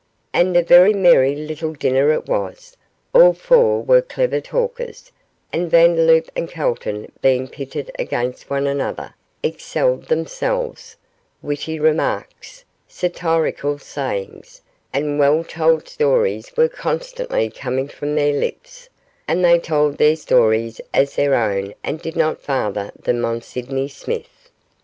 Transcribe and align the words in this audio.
And 0.33 0.57
a 0.57 0.63
very 0.63 0.93
merry 0.93 1.35
little 1.35 1.73
dinner 1.73 2.11
it 2.11 2.25
was. 2.25 2.75
All 3.13 3.33
four 3.33 3.83
were 3.83 4.01
clever 4.01 4.41
talkers, 4.41 5.11
and 5.53 5.69
Vandeloup 5.69 6.27
and 6.35 6.49
Calton 6.49 7.11
being 7.21 7.47
pitted 7.47 7.91
against 7.99 8.49
one 8.49 8.65
another, 8.65 9.13
excelled 9.43 10.05
themselves; 10.07 10.95
witty 11.43 11.79
remarks, 11.79 12.65
satirical 12.87 13.77
sayings, 13.77 14.63
and 14.91 15.19
well 15.19 15.43
told 15.43 15.87
stories 15.87 16.51
were 16.57 16.67
constantly 16.67 17.51
coming 17.51 17.87
from 17.87 18.15
their 18.15 18.33
lips, 18.33 18.89
and 19.27 19.45
they 19.45 19.59
told 19.59 19.99
their 19.99 20.15
stories 20.15 20.81
as 20.95 21.13
their 21.15 21.35
own 21.35 21.75
and 21.83 22.01
did 22.01 22.15
not 22.15 22.41
father 22.41 22.89
them 23.03 23.23
on 23.23 23.43
Sydney 23.43 23.87
Smith. 23.87 24.49